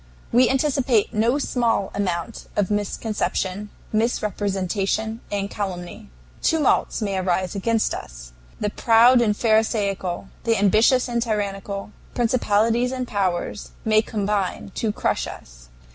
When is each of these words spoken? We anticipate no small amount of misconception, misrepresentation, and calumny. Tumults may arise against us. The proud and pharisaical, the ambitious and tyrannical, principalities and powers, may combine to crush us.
We 0.31 0.49
anticipate 0.49 1.13
no 1.13 1.37
small 1.37 1.91
amount 1.93 2.47
of 2.55 2.71
misconception, 2.71 3.69
misrepresentation, 3.93 5.21
and 5.31 5.47
calumny. 5.47 6.09
Tumults 6.41 7.03
may 7.03 7.19
arise 7.19 7.53
against 7.53 7.93
us. 7.93 8.31
The 8.59 8.71
proud 8.71 9.21
and 9.21 9.37
pharisaical, 9.37 10.29
the 10.43 10.57
ambitious 10.57 11.07
and 11.07 11.21
tyrannical, 11.21 11.91
principalities 12.15 12.91
and 12.91 13.07
powers, 13.07 13.73
may 13.85 14.01
combine 14.01 14.71
to 14.73 14.91
crush 14.91 15.27
us. 15.27 15.69